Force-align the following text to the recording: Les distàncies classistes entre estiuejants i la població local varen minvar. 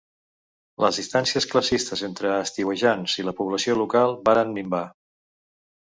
Les 0.83 0.99
distàncies 1.01 1.47
classistes 1.51 2.03
entre 2.09 2.33
estiuejants 2.47 3.15
i 3.19 3.27
la 3.29 3.35
població 3.43 3.79
local 3.85 4.17
varen 4.31 4.55
minvar. 4.57 4.85